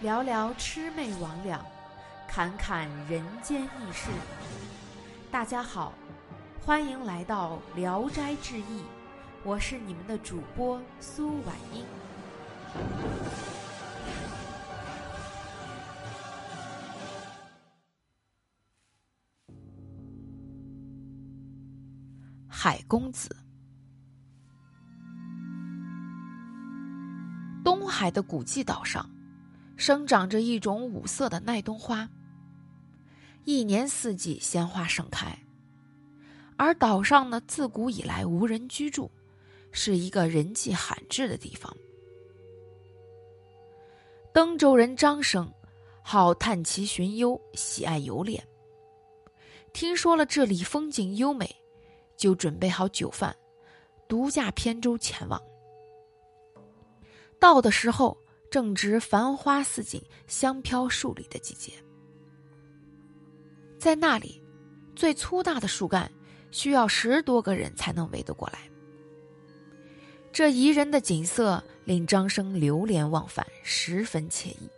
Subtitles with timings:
[0.00, 1.58] 聊聊魑魅魍魉，
[2.28, 4.10] 侃侃人间轶事。
[5.30, 5.92] 大家好，
[6.64, 8.80] 欢迎来到《聊斋志异》，
[9.42, 11.84] 我是你们的主播苏婉英。
[22.48, 23.34] 海公子，
[27.96, 29.10] 海的古迹岛上。
[29.78, 32.08] 生长着一种五色的耐冬花，
[33.44, 35.38] 一年四季鲜花盛开。
[36.56, 39.10] 而岛上呢，自古以来无人居住，
[39.72, 41.74] 是一个人迹罕至的地方。
[44.32, 45.50] 登州人张生
[46.02, 48.42] 好探奇寻幽，喜爱游猎。
[49.74, 51.54] 听说了这里风景优美，
[52.16, 53.36] 就准备好酒饭，
[54.08, 55.38] 独驾扁舟前往。
[57.40, 58.16] 到的时候。
[58.48, 61.72] 正值繁花似锦、香飘数里的季节，
[63.76, 64.40] 在那里，
[64.94, 66.10] 最粗大的树干
[66.52, 68.60] 需要十多个人才能围得过来。
[70.32, 74.70] 这宜人的景色令张生流连忘返，十分惬意。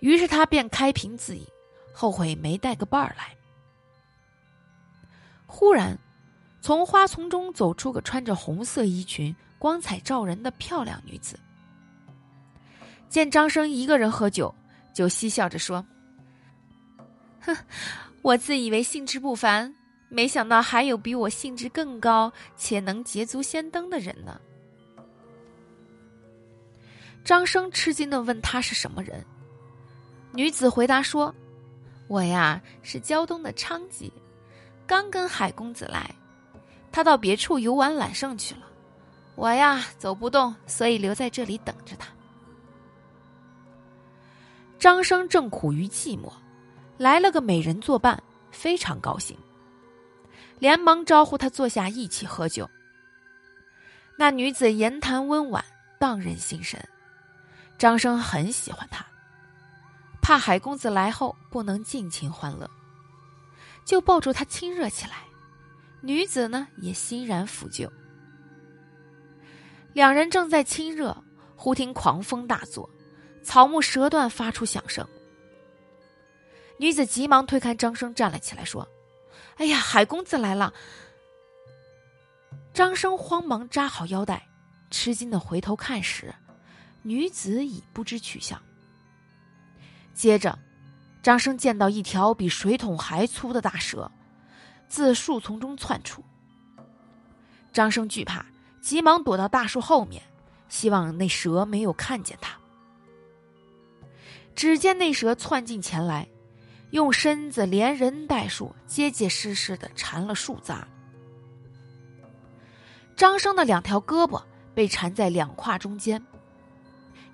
[0.00, 1.46] 于是他便开瓶自饮，
[1.92, 3.34] 后悔没带个伴儿来。
[5.46, 5.96] 忽然，
[6.60, 11.38] 从花丛中走出个穿着红色衣裙、光彩照人的漂亮女子。
[13.08, 14.54] 见张生一个人喝酒，
[14.94, 15.84] 就嬉笑着说
[17.40, 17.56] ：“哼，
[18.22, 19.74] 我自以为兴致不凡，
[20.08, 24.38] 没想到还有比我兴致更高且能捷足先登的人呢。”
[27.24, 29.24] 张生吃惊的问：“他是什么人？”
[30.32, 31.34] 女子回答说
[32.06, 34.10] ：“我呀，是胶东的娼妓，
[34.86, 36.14] 刚跟海公子来，
[36.92, 38.67] 他到别处游玩揽胜去了，
[39.38, 42.08] 我呀走不动，所以留在这里等着他。”
[44.80, 46.32] 张生正苦于寂寞，
[46.96, 49.38] 来了个美人作伴，非常高兴，
[50.58, 52.68] 连忙招呼他坐下一起喝酒。
[54.16, 55.64] 那女子言谈温婉，
[56.00, 56.88] 荡人心神，
[57.78, 59.06] 张生很喜欢她，
[60.20, 62.68] 怕海公子来后不能尽情欢乐，
[63.84, 65.18] 就抱住她亲热起来。
[66.00, 67.88] 女子呢也欣然抚救。
[69.92, 71.24] 两人正在亲热，
[71.56, 72.88] 忽听狂风大作。
[73.42, 75.06] 草木折断，发出响声。
[76.78, 78.86] 女子急忙推开张生，站了起来，说
[79.56, 80.72] ：“哎呀，海公子来了！”
[82.74, 84.48] 张生慌忙扎好腰带，
[84.90, 86.34] 吃惊的回头看时，
[87.02, 88.62] 女子已不知去向。
[90.14, 90.58] 接着，
[91.22, 94.10] 张生见到一条比水桶还粗的大蛇，
[94.88, 96.22] 自树丛中窜出。
[97.72, 98.44] 张生惧怕，
[98.80, 100.22] 急忙躲到大树后面，
[100.68, 102.56] 希望那蛇没有看见他。
[104.54, 106.28] 只见那蛇窜进前来，
[106.90, 110.82] 用身子连人带树结结实实的缠了树匝。
[113.14, 114.42] 张生的两条胳膊
[114.74, 116.24] 被缠在两胯中间，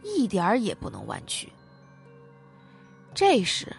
[0.03, 1.53] 一点儿也不能弯曲。
[3.15, 3.75] 这时，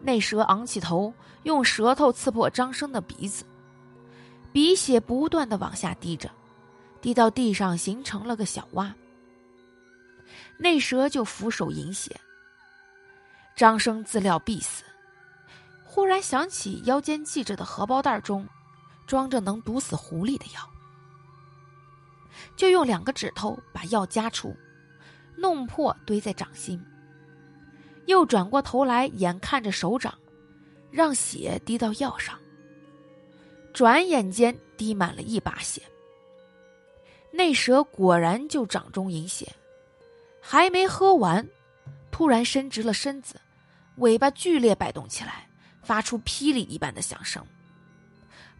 [0.00, 1.12] 那蛇昂起头，
[1.44, 3.44] 用舌头刺破张生的鼻子，
[4.52, 6.30] 鼻血不断的往下滴着，
[7.04, 8.90] 滴到地上形成了个小洼。
[10.56, 12.18] 那蛇就俯首饮血。
[13.54, 14.84] 张生自料必死，
[15.84, 18.48] 忽然想起腰间系着的荷包袋中
[19.06, 20.70] 装着能毒死狐狸的药，
[22.56, 24.56] 就用两个指头把药夹出，
[25.36, 26.82] 弄破堆在掌心。
[28.06, 30.18] 又转过头来，眼看着手掌，
[30.90, 32.38] 让血滴到药上。
[33.74, 35.82] 转眼间滴满了一把血。
[37.36, 39.52] 那蛇果然就掌中饮血，
[40.40, 41.44] 还没喝完，
[42.12, 43.40] 突然伸直了身子。
[43.96, 45.48] 尾巴剧烈摆动起来，
[45.82, 47.44] 发出霹雳一般的响声，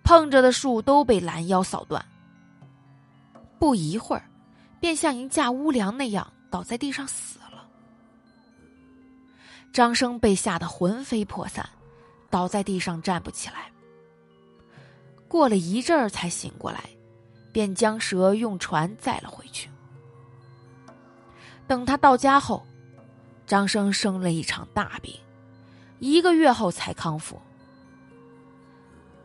[0.03, 2.05] 碰着的树都被拦腰扫断。
[3.61, 4.29] 不一会儿，
[4.81, 7.69] 便像一架屋梁那样倒在地上死了。
[9.73, 11.65] 张生被吓得魂飞魄散，
[12.29, 13.71] 倒在地上站不起来。
[15.29, 16.81] 过了一阵儿才醒过来，
[17.55, 19.71] 便将蛇用船载了回去。
[21.69, 22.67] 等他到家后，
[23.47, 25.15] 张生生了一场大病。
[26.01, 27.41] 一个月后才康复。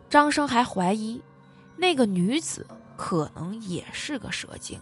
[0.10, 1.20] 张生还怀疑，
[1.76, 4.80] 那个女子可能也是个蛇精。